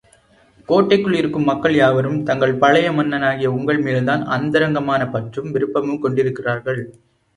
கோட்டைக்குள் 0.69 1.17
இருக்கும் 1.17 1.43
மக்கள் 1.43 1.75
யாவரும் 1.75 2.17
தங்கள் 2.23 2.55
பழை 2.55 2.81
மன்னனாகிய 2.89 3.51
உங்கள்மேல்தான் 3.51 4.23
அந்தரங்கமான 4.37 5.01
பற்றும் 5.09 5.51
விருப்பமும் 5.53 5.99
கொண்டிருக்கிறார்கள். 5.99 6.81